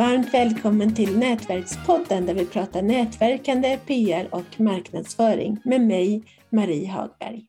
Varmt 0.00 0.34
välkommen 0.34 0.94
till 0.94 1.18
Nätverkspodden 1.18 2.26
där 2.26 2.34
vi 2.34 2.46
pratar 2.46 2.82
nätverkande, 2.82 3.78
PR 3.86 4.28
och 4.34 4.60
marknadsföring 4.60 5.58
med 5.64 5.80
mig, 5.80 6.22
Marie 6.52 6.88
Hagberg. 6.88 7.46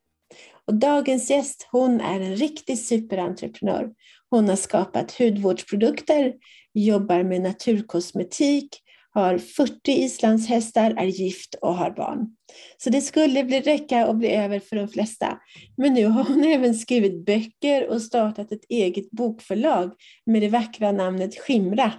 Och 0.68 0.74
dagens 0.74 1.30
gäst 1.30 1.68
hon 1.72 2.02
är 2.02 2.20
en 2.20 2.36
riktig 2.36 2.80
superentreprenör. 2.80 3.90
Hon 4.30 4.50
har 4.50 4.56
skapat 4.56 5.12
hudvårdsprodukter, 5.12 6.34
jobbar 6.74 7.24
med 7.24 7.42
naturkosmetik, 7.42 8.70
har 9.14 9.38
40 9.38 9.92
islandshästar, 9.92 10.92
är 10.98 11.06
gift 11.06 11.56
och 11.62 11.76
har 11.76 11.92
barn. 11.92 12.36
Så 12.78 12.90
det 12.90 13.02
skulle 13.02 13.44
bli 13.44 13.62
räcka 13.62 14.08
och 14.08 14.16
bli 14.16 14.36
över 14.36 14.60
för 14.60 14.76
de 14.76 14.88
flesta. 14.88 15.38
Men 15.78 15.94
nu 15.94 16.06
har 16.06 16.24
hon 16.24 16.44
även 16.44 16.76
skrivit 16.76 17.26
böcker 17.26 17.88
och 17.90 18.02
startat 18.02 18.52
ett 18.52 18.66
eget 18.70 19.12
bokförlag 19.12 19.92
med 20.26 20.42
det 20.42 20.50
vackra 20.50 20.92
namnet 20.92 21.40
Skimra. 21.40 21.94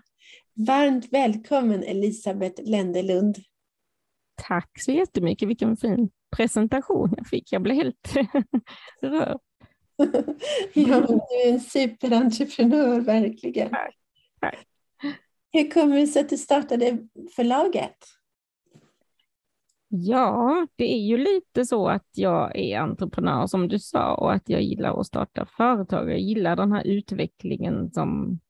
Varmt 0.55 1.12
välkommen 1.12 1.83
Elisabeth 1.83 2.62
Lendelund. 2.62 3.38
Tack 4.34 4.70
så 4.80 4.93
jättemycket, 4.93 5.48
vilken 5.48 5.77
fin 5.77 6.10
presentation 6.37 7.15
jag 7.16 7.27
fick. 7.27 7.52
Jag 7.52 7.62
blev 7.62 7.77
helt 7.77 8.15
rörd. 9.02 9.38
ja, 10.74 11.01
du 11.01 11.15
är 11.15 11.52
en 11.52 11.60
superentreprenör, 11.60 13.01
verkligen. 13.01 13.70
Tack. 13.70 13.96
Tack. 14.41 14.66
Hur 15.52 15.70
kommer 15.70 15.96
det 15.96 16.07
sig 16.07 16.23
att 16.23 16.29
du 16.29 16.38
startade 16.38 16.98
förlaget? 17.37 17.96
Ja, 19.88 20.66
det 20.77 20.95
är 20.95 21.01
ju 21.01 21.16
lite 21.16 21.66
så 21.66 21.88
att 21.88 22.09
jag 22.15 22.59
är 22.59 22.79
entreprenör 22.79 23.46
som 23.46 23.69
du 23.69 23.79
sa 23.79 24.15
och 24.15 24.32
att 24.32 24.48
jag 24.48 24.62
gillar 24.62 25.01
att 25.01 25.07
starta 25.07 25.46
företag. 25.57 26.10
Jag 26.10 26.21
gillar 26.21 26.57
den 26.57 26.73
här 26.73 26.84
utvecklingen 26.87 27.93
som, 27.93 28.41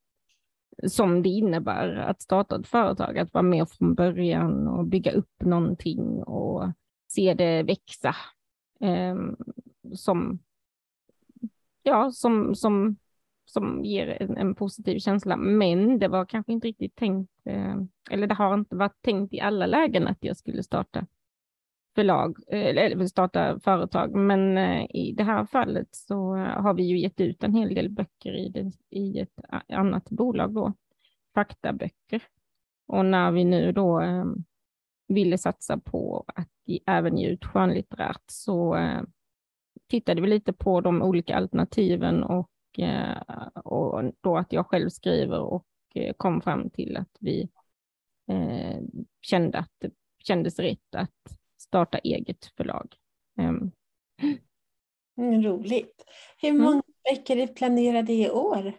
som 0.87 1.23
det 1.23 1.29
innebär 1.29 1.97
att 1.97 2.23
starta 2.23 2.57
ett 2.57 2.67
företag, 2.67 3.19
att 3.19 3.35
vara 3.35 3.43
med 3.43 3.69
från 3.69 3.95
början 3.95 4.69
och 4.69 4.85
bygga 4.85 5.13
upp 5.13 5.43
någonting 5.45 6.23
och 6.23 6.73
se 7.09 7.35
det 7.35 7.63
växa. 7.63 8.17
Eh, 8.81 9.17
som, 9.95 10.39
ja, 11.83 12.11
som, 12.13 12.55
som 12.55 12.97
som 13.53 13.85
ger 13.85 14.23
en, 14.23 14.37
en, 14.37 14.55
positiv 14.55 14.99
känsla. 14.99 15.37
Men 15.37 15.99
det 15.99 16.09
var 16.09 16.25
kanske 16.25 16.53
inte 16.53 16.69
riktigt 16.69 16.97
tänkt, 16.97 17.33
eh, 17.45 17.77
eller 18.11 18.27
det 18.27 18.35
har 18.35 18.55
inte 18.55 18.77
varit 18.77 19.03
tänkt 19.03 19.35
i 19.35 19.41
alla 19.41 19.67
lägen 19.67 20.07
att 20.07 20.19
jag 20.21 20.37
skulle 20.37 20.63
starta 20.63 21.07
förlag, 21.95 22.37
eh, 22.49 22.67
eller 22.67 23.07
starta 23.07 23.61
företag. 23.61 24.15
Men 24.15 24.59
eh, 24.59 24.87
i 24.91 25.15
det 25.17 25.25
här 25.25 25.45
fallet 25.45 25.89
så 25.91 26.37
eh, 26.37 26.63
har 26.63 26.75
vi 26.75 26.83
ju 26.83 26.99
gett 26.99 27.21
ut 27.21 27.45
en 27.45 27.55
hel 27.55 27.75
del 27.75 27.91
böcker 27.91 28.37
i, 28.37 28.49
det, 28.49 28.73
i 28.91 29.19
ett 29.19 29.39
annat 29.69 30.11
bolag 30.11 30.55
då, 30.55 30.73
faktaböcker. 31.35 32.23
Och 32.87 33.07
när 33.07 33.33
vi 33.33 33.45
nu 33.45 33.73
då 33.73 34.03
ville 35.09 35.39
satsa 35.39 35.79
på 35.79 36.25
att 36.27 36.49
även 36.87 37.19
ge 37.19 37.29
ut 37.29 37.45
skönlitterärt 37.45 38.23
så 38.27 38.77
tittade 39.89 40.21
vi 40.21 40.27
lite 40.27 40.53
på 40.53 40.81
de 40.81 41.03
olika 41.03 41.37
alternativen 41.37 42.23
och 42.23 42.49
och 43.55 44.13
då 44.21 44.37
att 44.37 44.53
jag 44.53 44.67
själv 44.67 44.89
skriver 44.89 45.41
och 45.41 45.67
kom 46.17 46.41
fram 46.41 46.71
till 46.71 46.97
att 46.97 47.17
vi 47.21 47.49
kände 49.23 49.59
att 49.59 49.73
det 49.79 49.91
kändes 50.19 50.59
rätt 50.59 50.95
att 50.95 51.42
starta 51.73 51.99
eget 51.99 52.47
förlag. 52.57 52.95
Ehm. 53.39 53.71
Mm, 55.19 55.43
roligt. 55.43 56.05
Hur 56.39 56.51
mm. 56.51 56.63
många 56.63 56.83
böcker 57.11 57.37
är 57.37 57.47
planerade 57.47 58.13
i 58.13 58.31
år? 58.31 58.73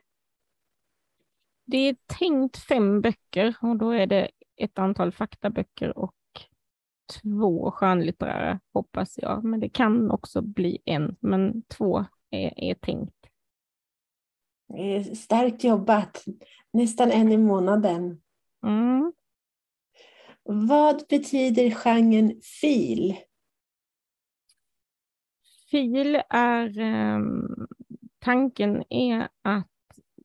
Det 1.65 1.77
är 1.77 1.95
tänkt 2.19 2.57
fem 2.57 3.01
böcker 3.01 3.55
och 3.61 3.77
då 3.77 3.91
är 3.91 4.07
det 4.07 4.31
ett 4.57 4.79
antal 4.79 5.11
faktaböcker 5.11 5.97
och 5.97 6.15
två 7.21 7.71
skönlitterära 7.71 8.59
hoppas 8.73 9.17
jag. 9.17 9.43
Men 9.43 9.59
det 9.59 9.69
kan 9.69 10.11
också 10.11 10.41
bli 10.41 10.81
en, 10.85 11.15
men 11.19 11.63
två 11.63 12.05
är, 12.29 12.53
är 12.59 12.75
tänkt. 12.75 13.29
Starkt 15.17 15.63
jobbat. 15.63 16.25
Nästan 16.73 17.11
en 17.11 17.31
i 17.31 17.37
månaden. 17.37 18.21
Mm. 18.65 19.13
Vad 20.43 21.07
betyder 21.09 21.71
genren 21.71 22.41
fil? 22.61 23.15
Fil 25.71 26.21
är, 26.29 26.79
ehm, 26.79 27.67
tanken 28.19 28.83
är 28.89 29.27
att 29.41 29.67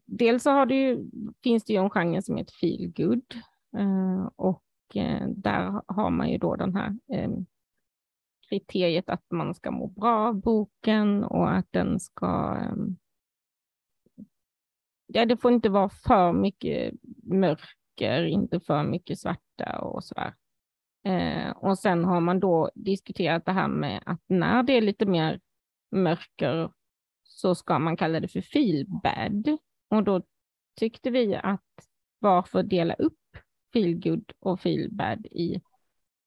dels 0.07 0.43
så 0.43 0.51
har 0.51 0.67
det 0.67 0.75
ju, 0.75 1.11
finns 1.43 1.65
det 1.65 1.73
ju 1.73 1.79
en 1.79 1.91
genre 1.91 2.23
som 2.23 2.37
heter 2.37 2.55
feel 2.61 2.93
good 2.97 3.35
eh, 3.77 4.31
och 4.37 4.65
eh, 4.95 5.29
där 5.29 5.83
har 5.87 6.11
man 6.11 6.31
ju 6.31 6.39
då 6.39 6.57
den 6.57 6.75
här 6.75 6.99
ehm, 7.13 7.47
kriteriet 8.49 9.09
att 9.09 9.25
man 9.31 9.55
ska 9.55 9.71
må 9.71 9.87
bra 9.87 10.29
av 10.29 10.41
boken 10.41 11.25
och 11.25 11.51
att 11.51 11.67
den 11.71 12.01
ska 12.01 12.57
ehm, 12.57 12.97
ja, 15.07 15.27
det 15.27 15.37
får 15.37 15.53
inte 15.53 15.69
vara 15.69 15.89
för 15.89 16.33
mycket 16.33 16.95
mörker, 17.99 18.27
inte 18.27 18.61
för 18.61 18.83
mycket 18.83 19.19
svarta 19.19 19.79
och 19.79 20.05
sådär. 20.05 20.35
Eh, 21.05 21.51
och 21.51 21.79
sen 21.79 22.05
har 22.05 22.21
man 22.21 22.41
då 22.41 22.71
diskuterat 22.75 23.45
det 23.45 23.53
här 23.53 23.69
med 23.69 24.03
att 24.07 24.23
när 24.27 24.63
det 24.63 24.73
är 24.73 24.81
lite 24.81 25.07
mer 25.07 25.41
mörker 25.91 26.71
så 27.23 27.55
ska 27.55 27.79
man 27.79 27.97
kalla 27.97 28.21
det 28.21 28.29
för 28.29 28.41
feelbad. 28.41 29.59
Och 29.91 30.05
då 30.05 30.23
tyckte 30.77 31.11
vi 31.11 31.35
att 31.35 31.61
varför 32.19 32.63
dela 32.63 32.95
upp 32.95 33.15
feelgood 33.73 34.33
och 34.41 34.61
feelbad 34.61 35.27
i, 35.27 35.61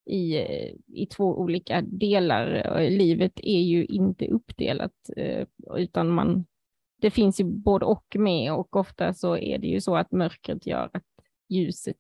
i, 0.06 0.38
i 0.88 1.06
två 1.06 1.40
olika 1.40 1.82
delar. 1.82 2.78
Eh, 2.80 2.90
livet 2.90 3.40
är 3.44 3.62
ju 3.62 3.86
inte 3.86 4.28
uppdelat, 4.28 4.94
eh, 5.18 5.48
utan 5.78 6.10
man 6.10 6.46
det 7.02 7.12
finns 7.12 7.40
ju 7.40 7.44
både 7.44 7.86
och 7.86 8.16
med 8.20 8.54
och 8.54 8.76
ofta 8.76 9.14
så 9.14 9.38
är 9.38 9.58
det 9.58 9.68
ju 9.68 9.82
så 9.82 9.96
att 9.96 10.12
mörkret 10.12 10.68
gör 10.68 10.90
att 10.94 11.04
ljuset 11.52 11.98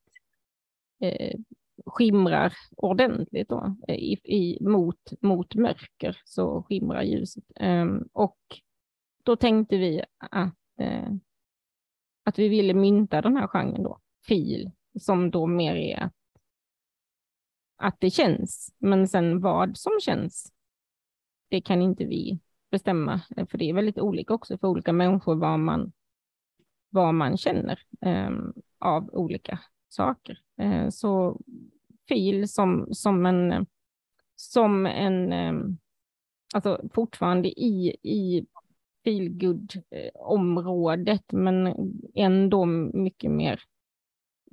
eh, 1.01 1.39
skimrar 1.85 2.53
ordentligt 2.77 3.49
då, 3.49 3.75
eh, 3.87 3.95
i, 3.95 4.19
i, 4.23 4.57
mot, 4.61 5.21
mot 5.21 5.55
mörker 5.55 6.21
så 6.25 6.63
skimrar 6.63 7.03
ljuset. 7.03 7.43
Um, 7.59 8.09
och 8.13 8.39
då 9.23 9.35
tänkte 9.35 9.77
vi 9.77 10.03
att, 10.17 10.55
eh, 10.79 11.09
att 12.23 12.39
vi 12.39 12.49
ville 12.49 12.73
mynta 12.73 13.21
den 13.21 13.37
här 13.37 13.47
genren 13.47 13.83
då, 13.83 13.99
fil, 14.27 14.71
som 14.99 15.31
då 15.31 15.47
mer 15.47 15.75
är 15.75 15.99
att, 15.99 16.15
att 17.77 17.99
det 17.99 18.09
känns, 18.09 18.75
men 18.77 19.07
sen 19.07 19.39
vad 19.39 19.77
som 19.77 19.91
känns, 20.01 20.53
det 21.49 21.61
kan 21.61 21.81
inte 21.81 22.05
vi 22.05 22.39
bestämma, 22.71 23.21
för 23.49 23.57
det 23.57 23.69
är 23.69 23.73
väldigt 23.73 23.99
olika 23.99 24.33
också 24.33 24.57
för 24.57 24.67
olika 24.67 24.93
människor 24.93 25.35
vad 25.35 25.59
man, 25.59 25.91
vad 26.91 27.13
man 27.13 27.37
känner 27.37 27.79
eh, 28.01 28.29
av 28.79 29.09
olika 29.13 29.59
saker. 29.89 30.39
Eh, 30.57 30.89
så 30.89 31.41
fil 32.07 32.49
som, 32.49 32.87
som 32.91 33.25
en, 33.25 33.65
som 34.35 34.85
en, 34.85 35.33
eh, 35.33 35.53
alltså 36.53 36.81
fortfarande 36.93 37.49
i, 37.49 37.95
i 38.03 38.45
feelgood-området, 39.03 41.31
men 41.31 41.75
ändå 42.15 42.65
mycket 42.65 43.31
mer 43.31 43.61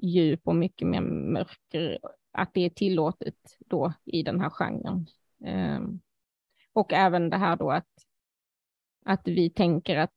djup 0.03 0.41
och 0.45 0.57
mycket 0.57 0.89
mer 0.89 1.01
mörker, 1.01 1.99
att 2.33 2.55
det 2.55 2.61
är 2.61 2.71
tillåtet 2.71 3.57
då 3.59 3.93
i 4.05 4.23
den 4.23 4.41
här 4.41 4.51
genren. 4.51 5.07
Eh, 5.45 5.81
och 6.73 6.93
även 6.93 7.31
det 7.31 7.37
här 7.37 7.57
då 7.57 7.71
att 7.71 7.87
att 9.09 9.29
vi 9.29 9.51
tänker 9.51 9.97
att 9.97 10.13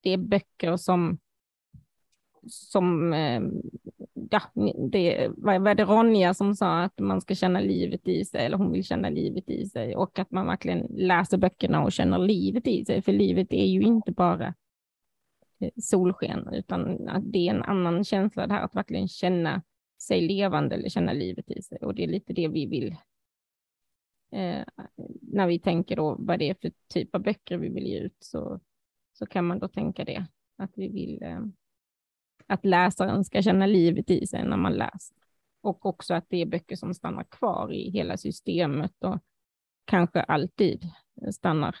det 0.00 0.10
är 0.10 0.16
böcker 0.16 0.76
som, 0.76 1.18
som 2.48 3.12
eh, 3.12 3.42
ja, 4.30 4.42
det 4.90 5.30
var 5.36 5.74
det 5.74 5.84
Ronja 5.84 6.34
som 6.34 6.54
sa 6.54 6.82
att 6.82 6.98
man 6.98 7.20
ska 7.20 7.34
känna 7.34 7.60
livet 7.60 8.08
i 8.08 8.24
sig, 8.24 8.46
eller 8.46 8.56
hon 8.56 8.72
vill 8.72 8.84
känna 8.84 9.10
livet 9.10 9.50
i 9.50 9.66
sig, 9.66 9.96
och 9.96 10.18
att 10.18 10.30
man 10.30 10.46
verkligen 10.46 10.86
läser 10.90 11.38
böckerna 11.38 11.82
och 11.82 11.92
känner 11.92 12.18
livet 12.18 12.66
i 12.66 12.84
sig, 12.84 13.02
för 13.02 13.12
livet 13.12 13.52
är 13.52 13.66
ju 13.66 13.82
inte 13.82 14.12
bara 14.12 14.54
eh, 15.60 15.70
solsken, 15.76 16.48
utan 16.52 17.08
att 17.08 17.32
det 17.32 17.48
är 17.48 17.54
en 17.54 17.62
annan 17.62 18.04
känsla 18.04 18.46
det 18.46 18.54
här 18.54 18.64
att 18.64 18.76
verkligen 18.76 19.08
känna 19.08 19.62
sig 20.02 20.20
levande 20.20 20.74
eller 20.74 20.88
känna 20.88 21.12
livet 21.12 21.50
i 21.50 21.62
sig, 21.62 21.78
och 21.78 21.94
det 21.94 22.04
är 22.04 22.08
lite 22.08 22.32
det 22.32 22.48
vi 22.48 22.66
vill 22.66 22.96
eh, 24.32 24.64
när 25.20 25.46
vi 25.46 25.58
tänker 25.58 25.96
då 25.96 26.16
vad 26.18 26.38
det 26.38 26.50
är 26.50 26.54
för 26.54 26.72
typ 26.88 27.14
av 27.14 27.22
böcker 27.22 27.58
vi 27.58 27.68
vill 27.68 27.86
ge 27.86 27.98
ut 27.98 28.16
så, 28.18 28.60
så 29.12 29.26
kan 29.26 29.46
man 29.46 29.58
då 29.58 29.68
tänka 29.68 30.04
det, 30.04 30.26
att 30.56 30.70
vi 30.74 30.88
vill 30.88 31.22
eh, 31.22 31.40
att 32.50 32.64
läsaren 32.64 33.24
ska 33.24 33.42
känna 33.42 33.66
livet 33.66 34.10
i 34.10 34.26
sig 34.26 34.44
när 34.44 34.56
man 34.56 34.72
läser. 34.72 35.16
Och 35.60 35.86
också 35.86 36.14
att 36.14 36.24
det 36.28 36.42
är 36.42 36.46
böcker 36.46 36.76
som 36.76 36.94
stannar 36.94 37.24
kvar 37.24 37.72
i 37.72 37.90
hela 37.90 38.16
systemet 38.16 39.04
och 39.04 39.18
kanske 39.84 40.22
alltid 40.22 40.88
stannar 41.32 41.76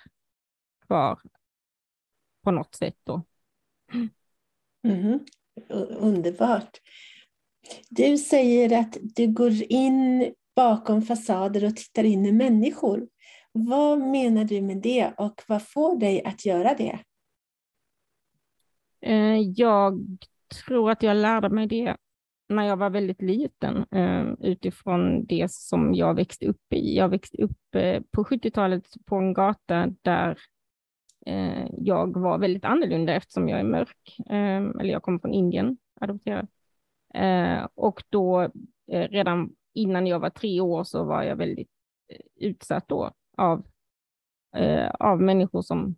kvar 0.86 1.20
på 2.42 2.50
något 2.50 2.74
sätt 2.74 2.96
då. 3.04 3.22
Mm. 4.84 5.20
Underbart. 5.98 6.78
Du 7.88 8.18
säger 8.18 8.80
att 8.80 8.96
du 9.02 9.26
går 9.26 9.52
in 9.72 10.34
bakom 10.56 11.02
fasader 11.02 11.64
och 11.64 11.76
tittar 11.76 12.04
in 12.04 12.26
i 12.26 12.32
människor. 12.32 13.08
Vad 13.52 14.00
menar 14.00 14.44
du 14.44 14.60
med 14.60 14.76
det 14.76 15.12
och 15.18 15.42
vad 15.48 15.62
får 15.62 15.96
dig 15.96 16.24
att 16.24 16.46
göra 16.46 16.74
det? 16.74 16.98
Eh, 19.00 19.38
jag 19.56 20.18
tror 20.50 20.90
att 20.90 21.02
jag 21.02 21.16
lärde 21.16 21.48
mig 21.48 21.66
det 21.66 21.96
när 22.50 22.64
jag 22.64 22.76
var 22.76 22.90
väldigt 22.90 23.22
liten 23.22 23.86
eh, 23.90 24.32
utifrån 24.40 25.26
det 25.26 25.52
som 25.52 25.94
jag 25.94 26.14
växte 26.14 26.46
upp 26.46 26.72
i. 26.72 26.96
Jag 26.96 27.08
växte 27.08 27.42
upp 27.42 27.74
eh, 27.74 28.02
på 28.10 28.24
70-talet 28.24 28.84
på 29.06 29.16
en 29.16 29.34
gata 29.34 29.86
där 30.02 30.38
eh, 31.26 31.66
jag 31.78 32.16
var 32.16 32.38
väldigt 32.38 32.64
annorlunda 32.64 33.14
eftersom 33.14 33.48
jag 33.48 33.60
är 33.60 33.64
mörk, 33.64 34.16
eller 34.80 34.84
jag 34.84 35.02
kommer 35.02 35.18
från 35.18 35.34
Indien, 35.34 35.78
adopterad. 36.00 36.46
Och 37.74 38.02
då 38.08 38.50
redan 38.86 39.50
innan 39.74 40.06
jag 40.06 40.20
var 40.20 40.30
tre 40.30 40.60
år 40.60 40.84
så 40.84 41.04
var 41.04 41.22
jag 41.22 41.36
väldigt 41.36 41.68
utsatt 42.36 42.88
då 42.88 43.10
av, 43.36 43.66
av 44.98 45.20
människor 45.20 45.62
som 45.62 45.96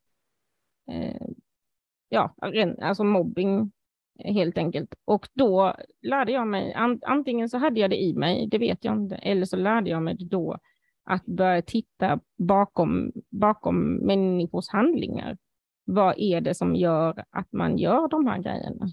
ja, 2.08 2.34
alltså 2.80 3.04
mobbing 3.04 3.72
helt 4.18 4.58
enkelt. 4.58 4.94
Och 5.04 5.28
då 5.34 5.76
lärde 6.02 6.32
jag 6.32 6.48
mig, 6.48 6.74
antingen 7.02 7.48
så 7.48 7.58
hade 7.58 7.80
jag 7.80 7.90
det 7.90 8.02
i 8.02 8.14
mig, 8.14 8.46
det 8.46 8.58
vet 8.58 8.84
jag 8.84 8.94
inte, 8.94 9.16
eller 9.16 9.44
så 9.44 9.56
lärde 9.56 9.90
jag 9.90 10.02
mig 10.02 10.16
då 10.20 10.58
att 11.04 11.26
börja 11.26 11.62
titta 11.62 12.20
bakom, 12.38 13.12
bakom 13.30 13.94
människors 13.94 14.68
handlingar. 14.68 15.38
Vad 15.84 16.14
är 16.18 16.40
det 16.40 16.54
som 16.54 16.76
gör 16.76 17.24
att 17.30 17.52
man 17.52 17.78
gör 17.78 18.08
de 18.08 18.26
här 18.26 18.38
grejerna? 18.38 18.86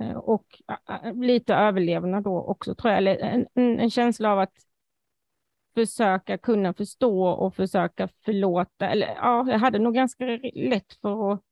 Eh, 0.00 0.16
och 0.16 0.46
lite 1.14 1.54
överlevnad 1.54 2.24
då 2.24 2.40
också, 2.40 2.74
tror 2.74 2.92
jag, 2.92 2.98
eller 2.98 3.16
en, 3.16 3.46
en 3.54 3.90
känsla 3.90 4.32
av 4.32 4.38
att 4.38 4.52
försöka 5.74 6.38
kunna 6.38 6.74
förstå 6.74 7.28
och 7.28 7.54
försöka 7.54 8.08
förlåta. 8.24 8.88
Eller 8.88 9.06
ja, 9.06 9.50
jag 9.50 9.58
hade 9.58 9.78
nog 9.78 9.94
ganska 9.94 10.24
lätt 10.54 10.92
för 11.02 11.32
att 11.32 11.42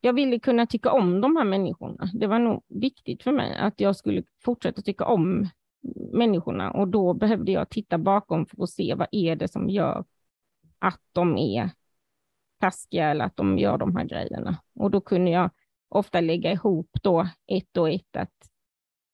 jag 0.00 0.12
ville 0.12 0.38
kunna 0.38 0.66
tycka 0.66 0.92
om 0.92 1.20
de 1.20 1.36
här 1.36 1.44
människorna. 1.44 2.10
Det 2.14 2.26
var 2.26 2.38
nog 2.38 2.64
viktigt 2.68 3.22
för 3.22 3.32
mig 3.32 3.56
att 3.56 3.80
jag 3.80 3.96
skulle 3.96 4.22
fortsätta 4.44 4.82
tycka 4.82 5.04
om 5.04 5.48
människorna 6.12 6.70
och 6.70 6.88
då 6.88 7.14
behövde 7.14 7.52
jag 7.52 7.70
titta 7.70 7.98
bakom 7.98 8.46
för 8.46 8.62
att 8.62 8.70
se 8.70 8.94
vad 8.94 9.08
är 9.12 9.36
det 9.36 9.48
som 9.48 9.70
gör 9.70 10.04
att 10.78 11.00
de 11.12 11.38
är 11.38 11.70
taskiga 12.60 13.10
eller 13.10 13.24
att 13.24 13.36
de 13.36 13.58
gör 13.58 13.78
de 13.78 13.96
här 13.96 14.04
grejerna. 14.04 14.56
Och 14.74 14.90
då 14.90 15.00
kunde 15.00 15.30
jag 15.30 15.50
ofta 15.88 16.20
lägga 16.20 16.52
ihop 16.52 16.90
då 17.02 17.28
ett 17.46 17.76
och 17.76 17.90
ett 17.90 18.16
att 18.16 18.50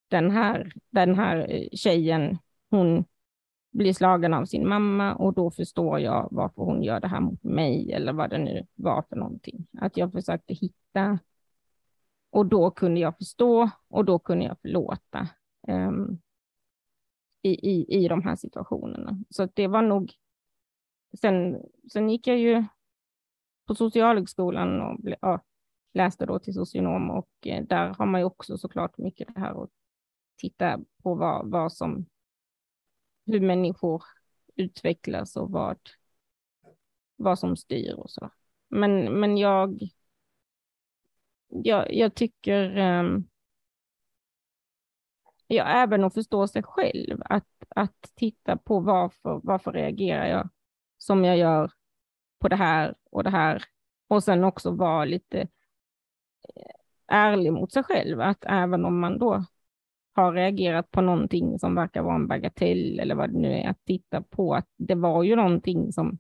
den 0.09 0.31
här, 0.31 0.73
den 0.91 1.15
här 1.15 1.69
tjejen, 1.73 2.39
hon 2.71 3.05
blir 3.77 3.93
slagen 3.93 4.35
av 4.35 4.45
sin 4.45 4.69
mamma 4.69 5.15
och 5.15 5.35
då 5.35 5.51
förstår 5.51 6.01
jag 6.01 6.29
varför 6.31 6.63
hon 6.63 6.83
gör 6.83 7.01
det 7.01 7.09
här 7.09 7.21
mot 7.21 7.43
mig 7.43 7.93
eller 7.93 8.13
vad 8.13 8.31
det 8.31 8.39
nu 8.39 8.67
var 8.75 9.03
för 9.03 9.17
någonting. 9.17 9.67
Att 9.79 9.97
jag 9.97 10.13
försökte 10.13 10.55
hitta 10.55 11.19
och 12.31 12.47
då 12.47 12.71
kunde 12.71 13.01
jag 13.01 13.17
förstå 13.17 13.71
och 13.89 14.05
då 14.05 14.19
kunde 14.19 14.45
jag 14.45 14.61
förlåta 14.63 15.29
um, 15.69 16.19
i, 17.43 17.71
i, 17.71 18.05
i 18.05 18.09
de 18.09 18.23
här 18.23 18.37
situationerna. 18.37 19.19
Så 19.31 19.49
det 19.55 19.67
var 19.67 19.83
nog, 19.83 20.13
sen, 21.21 21.63
sen 21.93 22.11
gick 22.11 22.27
jag 22.27 22.39
ju 22.39 22.65
på 23.67 23.75
Socialhögskolan 23.75 24.81
och 24.81 25.01
ble, 25.03 25.17
ja, 25.21 25.41
läste 25.95 26.27
då 26.27 26.39
till 26.39 26.55
socionom 26.55 27.11
och 27.11 27.31
eh, 27.45 27.65
där 27.65 27.89
har 27.89 28.07
man 28.07 28.21
ju 28.21 28.25
också 28.25 28.59
såklart 28.59 28.99
mycket 28.99 29.35
det 29.35 29.41
här 29.41 29.63
att 29.63 29.71
titta 30.37 30.81
på 31.03 31.15
vad, 31.15 31.51
vad 31.51 31.73
som 31.73 32.07
hur 33.27 33.41
människor 33.41 34.03
utvecklas 34.57 35.37
och 35.37 35.51
vad, 35.51 35.79
vad 37.17 37.39
som 37.39 37.57
styr 37.57 37.95
och 37.95 38.11
så. 38.11 38.31
Men, 38.69 39.21
men 39.21 39.37
jag, 39.37 39.81
jag, 41.49 41.95
jag 41.95 42.15
tycker, 42.15 42.79
um, 42.79 43.29
ja, 45.47 45.65
även 45.65 46.05
att 46.05 46.15
förstå 46.15 46.49
sig 46.49 46.63
själv, 46.63 47.23
att, 47.25 47.49
att 47.69 48.13
titta 48.15 48.57
på 48.57 48.81
varför, 48.81 49.41
varför 49.43 49.73
reagerar 49.73 50.27
jag 50.27 50.49
som 50.99 51.25
jag 51.25 51.37
gör 51.37 51.73
på 52.39 52.49
det 52.49 52.57
här 52.57 52.95
och 53.11 53.25
det 53.25 53.31
här. 53.31 53.65
Och 54.09 54.25
sen 54.25 54.45
också 54.45 54.71
vara 54.71 55.05
lite 55.05 55.41
eh, 55.41 56.75
ärlig 57.07 57.53
mot 57.53 57.73
sig 57.73 57.83
själv, 57.83 58.21
att 58.21 58.45
även 58.45 58.85
om 58.85 59.01
man 59.01 59.19
då 59.19 59.45
har 60.17 60.33
reagerat 60.33 60.91
på 60.91 61.01
någonting 61.01 61.59
som 61.59 61.75
verkar 61.75 62.03
vara 62.03 62.15
en 62.15 62.29
bagatell 62.29 63.01
eller 63.01 63.15
vad 63.15 63.31
det 63.31 63.39
nu 63.39 63.53
är, 63.53 63.69
att 63.69 63.85
titta 63.85 64.23
på 64.23 64.55
att 64.55 64.69
det 64.77 64.95
var 64.95 65.23
ju 65.23 65.37
någonting 65.37 65.93
som, 65.93 66.19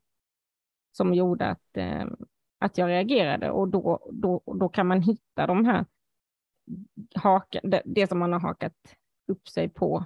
som 0.93 1.14
gjorde 1.14 1.46
att, 1.46 1.76
eh, 1.76 2.06
att 2.60 2.78
jag 2.78 2.88
reagerade 2.88 3.50
och 3.50 3.69
då, 3.69 4.08
då, 4.12 4.43
då 4.60 4.69
kan 4.69 4.87
man 4.87 5.02
hitta 5.02 5.46
de 5.46 5.64
här 5.64 5.87
haka, 7.14 7.60
det, 7.62 7.82
det 7.84 8.06
som 8.06 8.19
man 8.19 8.32
har 8.32 8.40
hakat 8.40 8.75
upp 9.28 9.48
sig 9.48 9.69
på 9.69 10.04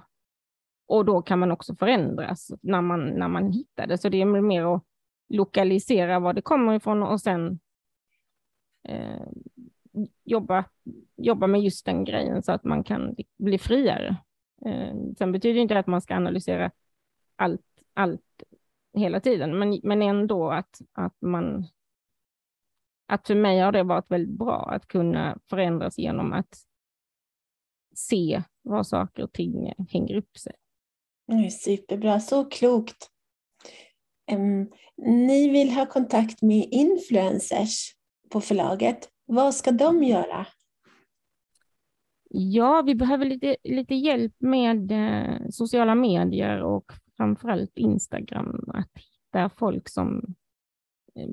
och 0.87 1.05
då 1.05 1.21
kan 1.21 1.39
man 1.39 1.51
också 1.51 1.75
förändras 1.75 2.51
när 2.61 2.81
man, 2.81 3.09
när 3.09 3.27
man 3.27 3.51
hittar 3.51 3.87
det. 3.87 3.97
Så 3.97 4.09
det 4.09 4.21
är 4.21 4.41
mer 4.41 4.75
att 4.75 4.83
lokalisera 5.29 6.19
var 6.19 6.33
det 6.33 6.41
kommer 6.41 6.73
ifrån 6.73 7.03
och 7.03 7.21
sen 7.21 7.59
eh, 8.87 9.27
jobba, 10.23 10.65
jobba 11.17 11.47
med 11.47 11.61
just 11.61 11.85
den 11.85 12.03
grejen 12.03 12.43
så 12.43 12.51
att 12.51 12.63
man 12.63 12.83
kan 12.83 13.15
bli 13.37 13.57
friare. 13.57 14.17
Eh, 14.65 14.95
sen 15.17 15.31
betyder 15.31 15.59
inte 15.59 15.73
det 15.73 15.79
att 15.79 15.87
man 15.87 16.01
ska 16.01 16.15
analysera 16.15 16.71
allt, 17.35 17.61
allt 17.93 18.43
hela 18.93 19.19
tiden, 19.19 19.59
men, 19.59 19.79
men 19.83 20.01
ändå 20.01 20.51
att, 20.51 20.81
att 20.93 21.21
man 21.21 21.67
att 23.11 23.27
för 23.27 23.35
mig 23.35 23.59
har 23.59 23.71
det 23.71 23.83
varit 23.83 24.11
väldigt 24.11 24.37
bra 24.37 24.69
att 24.71 24.87
kunna 24.87 25.39
förändras 25.49 25.97
genom 25.97 26.33
att 26.33 26.57
se 27.95 28.43
var 28.61 28.83
saker 28.83 29.23
och 29.23 29.33
ting 29.33 29.73
hänger 29.89 30.15
upp 30.15 30.37
sig. 30.37 30.53
Superbra, 31.51 32.19
så 32.19 32.45
klokt. 32.45 33.09
Um, 34.31 34.71
ni 34.97 35.49
vill 35.49 35.71
ha 35.71 35.85
kontakt 35.85 36.41
med 36.41 36.67
influencers 36.71 37.95
på 38.29 38.41
förlaget. 38.41 39.09
Vad 39.31 39.55
ska 39.55 39.71
de 39.71 40.03
göra? 40.03 40.45
Ja, 42.29 42.83
vi 42.85 42.95
behöver 42.95 43.25
lite, 43.25 43.55
lite 43.63 43.95
hjälp 43.95 44.33
med 44.39 44.91
eh, 44.91 45.49
sociala 45.49 45.95
medier 45.95 46.61
och 46.63 46.91
framförallt 47.17 47.77
Instagram. 47.77 48.69
Att 48.73 48.89
hitta 48.95 49.49
folk 49.49 49.89
som, 49.89 50.35
eh, 51.15 51.29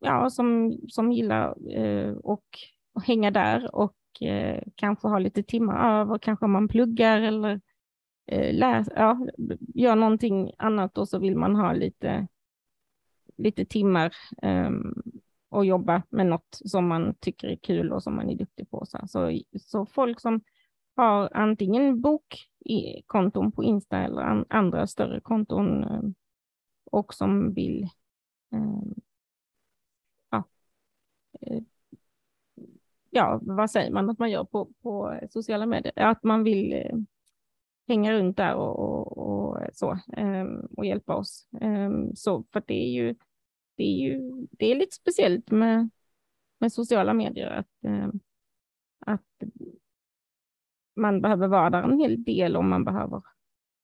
ja, 0.00 0.30
som, 0.30 0.78
som 0.88 1.12
gillar 1.12 1.72
eh, 1.72 2.12
och, 2.12 2.44
och 2.92 3.02
hänga 3.02 3.30
där 3.30 3.74
och 3.74 4.22
eh, 4.22 4.62
kanske 4.74 5.08
ha 5.08 5.18
lite 5.18 5.42
timmar 5.42 6.00
över. 6.00 6.18
Kanske 6.18 6.46
man 6.46 6.68
pluggar 6.68 7.20
eller 7.20 7.60
eh, 8.26 8.54
läs, 8.54 8.88
ja, 8.96 9.26
gör 9.74 9.96
någonting 9.96 10.52
annat 10.58 10.98
och 10.98 11.08
så 11.08 11.18
vill 11.18 11.36
man 11.36 11.56
ha 11.56 11.72
lite, 11.72 12.26
lite 13.36 13.64
timmar 13.64 14.12
um, 14.42 15.02
och 15.48 15.66
jobba 15.66 16.02
med 16.10 16.26
något 16.26 16.60
som 16.64 16.88
man 16.88 17.14
tycker 17.20 17.48
är 17.48 17.56
kul 17.56 17.92
och 17.92 18.02
som 18.02 18.16
man 18.16 18.30
är 18.30 18.34
duktig 18.34 18.70
på. 18.70 18.86
Så, 18.86 18.98
så, 19.06 19.40
så 19.60 19.86
folk 19.86 20.20
som 20.20 20.40
har 20.96 21.30
antingen 21.34 22.00
bokkonton 22.00 23.52
på 23.52 23.64
Insta 23.64 23.98
eller 23.98 24.22
an, 24.22 24.44
andra 24.48 24.86
större 24.86 25.20
konton 25.20 25.84
eh, 25.84 26.02
och 26.90 27.14
som 27.14 27.54
vill 27.54 27.82
eh, 28.52 28.82
ja, 30.30 30.44
eh, 31.40 31.62
ja, 33.10 33.40
vad 33.42 33.70
säger 33.70 33.92
man 33.92 34.10
att 34.10 34.18
man 34.18 34.30
gör 34.30 34.44
på, 34.44 34.68
på 34.82 35.20
sociala 35.30 35.66
medier? 35.66 35.92
Att 35.96 36.22
man 36.22 36.42
vill 36.42 36.72
eh, 36.72 36.96
hänga 37.88 38.12
runt 38.12 38.36
där 38.36 38.54
och, 38.54 38.78
och, 38.78 39.18
och 39.18 39.58
så 39.72 39.92
eh, 40.16 40.44
och 40.76 40.86
hjälpa 40.86 41.14
oss. 41.14 41.48
Eh, 41.60 41.90
så 42.14 42.44
för 42.52 42.62
det 42.66 42.74
är 42.74 42.90
ju 42.90 43.14
det 43.76 43.82
är 43.82 43.96
ju 43.96 44.46
det 44.50 44.66
är 44.66 44.74
lite 44.74 44.94
speciellt 44.94 45.50
med, 45.50 45.90
med 46.58 46.72
sociala 46.72 47.14
medier 47.14 47.50
att, 47.50 47.84
eh, 47.84 48.08
att 49.06 49.42
man 50.96 51.20
behöver 51.20 51.48
vara 51.48 51.70
där 51.70 51.82
en 51.82 51.98
hel 51.98 52.24
del 52.24 52.56
och 52.56 52.64
man 52.64 52.84
behöver 52.84 53.22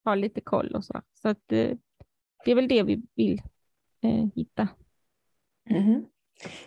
ha 0.04 0.14
lite 0.14 0.40
koll 0.40 0.74
och 0.74 0.84
så. 0.84 1.02
Så 1.14 1.28
att 1.28 1.52
eh, 1.52 1.76
det 2.44 2.50
är 2.50 2.54
väl 2.54 2.68
det 2.68 2.82
vi 2.82 3.02
vill 3.14 3.42
eh, 4.00 4.26
hitta. 4.34 4.68
Mm. 5.70 6.04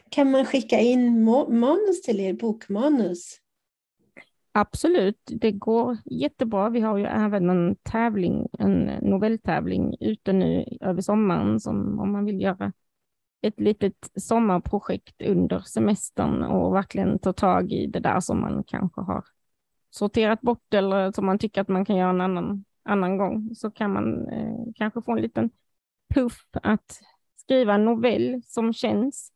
Kan 0.10 0.32
man 0.32 0.46
skicka 0.46 0.80
in 0.80 1.24
manus 1.50 2.02
till 2.02 2.20
er 2.20 2.34
bokmanus? 2.34 3.42
Absolut, 4.52 5.20
det 5.26 5.52
går 5.52 5.98
jättebra. 6.06 6.70
Vi 6.70 6.80
har 6.80 6.98
ju 6.98 7.06
även 7.06 7.50
en 7.50 7.76
tävling, 7.76 8.48
en 8.60 8.86
novelltävling 8.86 9.96
ute 10.00 10.34
nu 10.34 10.78
över 10.82 11.02
sommaren 11.02 11.60
som 11.60 12.00
om 12.00 12.12
man 12.12 12.26
vill 12.26 12.42
göra 12.42 12.74
ett 13.42 13.60
litet 13.60 14.12
sommarprojekt 14.16 15.22
under 15.22 15.60
semestern 15.60 16.44
och 16.44 16.76
verkligen 16.76 17.20
ta 17.20 17.34
tag 17.34 17.72
i 17.72 17.88
det 17.88 18.00
där 18.00 18.20
som 18.20 18.42
man 18.42 18.64
kanske 18.68 19.02
har 19.02 19.26
sorterat 19.90 20.42
bort 20.42 20.74
eller 20.74 21.12
som 21.12 21.26
man 21.26 21.40
tycker 21.40 21.62
att 21.62 21.68
man 21.68 21.86
kan 21.86 21.96
göra 21.96 22.10
en 22.10 22.22
annan, 22.22 22.66
annan 22.84 23.18
gång 23.18 23.56
så 23.56 23.72
kan 23.72 23.94
man 23.94 24.30
eh, 24.30 24.74
kanske 24.76 25.02
få 25.02 25.12
en 25.12 25.22
liten 25.22 25.50
puff 26.16 26.48
att 26.52 27.00
skriva 27.36 27.74
en 27.74 27.86
novell 27.86 28.42
som 28.46 28.74
känns 28.74 29.32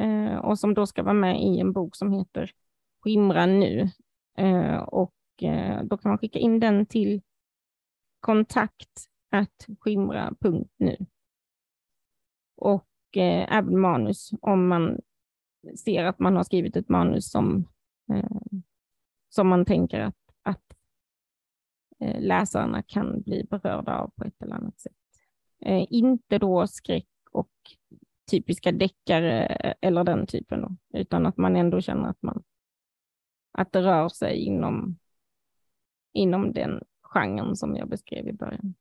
eh, 0.00 0.36
och 0.36 0.58
som 0.58 0.74
då 0.74 0.86
ska 0.86 1.02
vara 1.02 1.14
med 1.14 1.42
i 1.42 1.60
en 1.60 1.72
bok 1.72 1.96
som 1.96 2.12
heter 2.12 2.50
Skimra 3.02 3.46
nu. 3.46 3.88
Eh, 4.38 4.76
och 4.76 5.14
eh, 5.42 5.84
då 5.84 5.98
kan 5.98 6.10
man 6.10 6.18
skicka 6.18 6.38
in 6.38 6.60
den 6.60 6.86
till 6.86 7.22
kontakt 8.20 9.06
skimra.nu. 9.80 10.96
Och 12.56 12.89
eh, 13.16 13.56
även 13.56 13.80
manus 13.80 14.30
om 14.40 14.68
man 14.68 15.00
ser 15.76 16.04
att 16.04 16.18
man 16.18 16.36
har 16.36 16.44
skrivit 16.44 16.76
ett 16.76 16.88
manus 16.88 17.30
som, 17.30 17.68
eh, 18.12 18.30
som 19.28 19.48
man 19.48 19.64
tänker 19.64 20.00
att, 20.00 20.16
att 20.42 20.64
eh, 22.00 22.20
läsarna 22.20 22.82
kan 22.82 23.22
bli 23.22 23.46
berörda 23.50 23.98
av 23.98 24.10
på 24.16 24.24
ett 24.24 24.42
eller 24.42 24.54
annat 24.54 24.80
sätt. 24.80 24.92
Eh, 25.60 25.86
inte 25.90 26.38
då 26.38 26.66
skräck 26.66 27.06
och 27.32 27.50
typiska 28.30 28.72
deckare 28.72 29.46
eh, 29.46 29.74
eller 29.80 30.04
den 30.04 30.26
typen, 30.26 30.60
då, 30.60 30.76
utan 30.98 31.26
att 31.26 31.36
man 31.36 31.56
ändå 31.56 31.80
känner 31.80 32.08
att, 32.08 32.22
man, 32.22 32.42
att 33.52 33.72
det 33.72 33.82
rör 33.82 34.08
sig 34.08 34.36
inom, 34.36 34.98
inom 36.12 36.52
den 36.52 36.82
genren 37.02 37.56
som 37.56 37.76
jag 37.76 37.88
beskrev 37.88 38.28
i 38.28 38.32
början. 38.32 38.74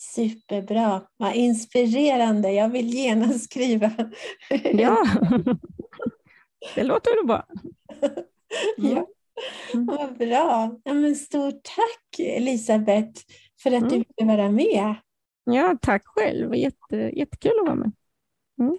Superbra, 0.00 1.02
vad 1.16 1.34
inspirerande. 1.34 2.52
Jag 2.52 2.68
vill 2.68 2.94
genast 2.94 3.44
skriva. 3.44 3.90
Ja, 4.72 4.96
det 6.74 6.82
låter 6.82 7.16
ju 7.16 7.26
bra. 7.26 7.46
Mm. 8.78 8.94
Ja, 8.94 9.06
vad 9.72 10.18
bra. 10.18 10.76
Ja, 10.84 10.94
men 10.94 11.16
stort 11.16 11.62
tack 11.62 12.18
Elisabeth 12.18 13.20
för 13.62 13.70
att 13.70 13.82
mm. 13.82 13.88
du 13.88 13.96
ville 13.96 14.36
vara 14.36 14.50
med. 14.50 14.94
Ja, 15.44 15.76
tack 15.82 16.02
själv. 16.04 16.54
Jätte, 16.54 16.96
jättekul 16.96 17.52
att 17.60 17.66
vara 17.66 17.76
med. 17.76 17.92
Mm. 18.60 18.78